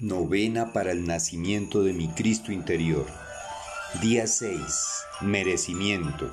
[0.00, 3.06] Novena para el nacimiento de mi Cristo interior.
[4.02, 4.58] Día 6.
[5.20, 6.32] Merecimiento.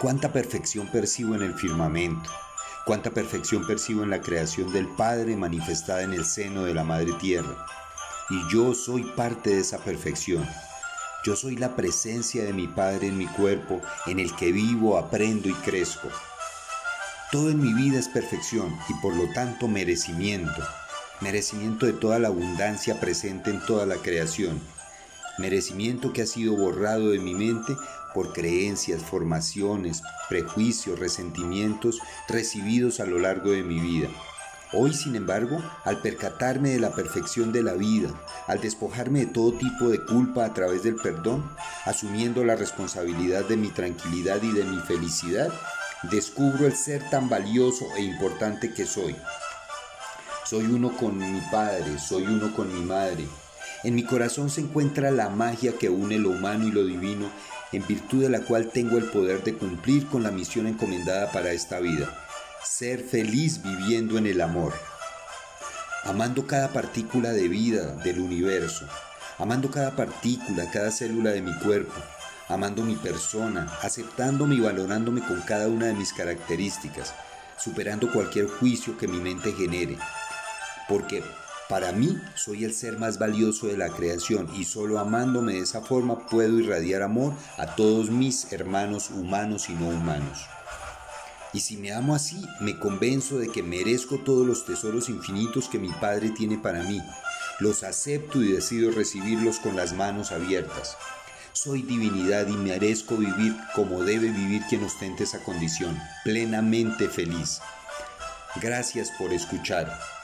[0.00, 2.30] Cuánta perfección percibo en el firmamento.
[2.86, 7.14] Cuánta perfección percibo en la creación del Padre manifestada en el seno de la Madre
[7.14, 7.66] Tierra.
[8.30, 10.48] Y yo soy parte de esa perfección.
[11.24, 15.48] Yo soy la presencia de mi Padre en mi cuerpo, en el que vivo, aprendo
[15.48, 16.08] y crezco.
[17.32, 20.64] Todo en mi vida es perfección y por lo tanto merecimiento
[21.20, 24.60] merecimiento de toda la abundancia presente en toda la creación,
[25.38, 27.76] merecimiento que ha sido borrado de mi mente
[28.14, 34.08] por creencias, formaciones, prejuicios, resentimientos recibidos a lo largo de mi vida.
[34.72, 38.10] Hoy, sin embargo, al percatarme de la perfección de la vida,
[38.46, 41.50] al despojarme de todo tipo de culpa a través del perdón,
[41.86, 45.50] asumiendo la responsabilidad de mi tranquilidad y de mi felicidad,
[46.10, 49.16] descubro el ser tan valioso e importante que soy
[50.48, 53.28] soy uno con mi padre, soy uno con mi madre.
[53.84, 57.30] En mi corazón se encuentra la magia que une lo humano y lo divino,
[57.70, 61.52] en virtud de la cual tengo el poder de cumplir con la misión encomendada para
[61.52, 62.08] esta vida,
[62.64, 64.72] ser feliz viviendo en el amor,
[66.04, 68.88] amando cada partícula de vida del universo,
[69.36, 72.00] amando cada partícula, cada célula de mi cuerpo,
[72.48, 77.12] amando mi persona, aceptándome y valorándome con cada una de mis características,
[77.58, 79.98] superando cualquier juicio que mi mente genere,
[80.88, 81.22] porque
[81.68, 85.82] para mí soy el ser más valioso de la creación y solo amándome de esa
[85.82, 90.46] forma puedo irradiar amor a todos mis hermanos humanos y no humanos.
[91.52, 95.78] Y si me amo así, me convenzo de que merezco todos los tesoros infinitos que
[95.78, 97.00] mi Padre tiene para mí.
[97.60, 100.96] Los acepto y decido recibirlos con las manos abiertas.
[101.52, 107.60] Soy divinidad y merezco vivir como debe vivir quien ostente esa condición, plenamente feliz.
[108.62, 110.17] Gracias por escuchar.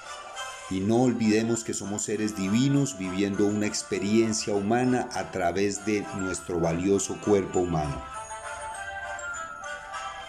[0.71, 6.59] Y no olvidemos que somos seres divinos viviendo una experiencia humana a través de nuestro
[6.59, 8.03] valioso cuerpo humano.